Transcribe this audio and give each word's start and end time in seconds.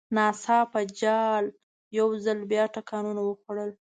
ناڅاپه 0.15 0.81
جال 0.99 1.45
یو 1.97 2.09
ځل 2.23 2.39
بیا 2.51 2.63
ټکانونه 2.75 3.21
وخوړل. 3.23 3.71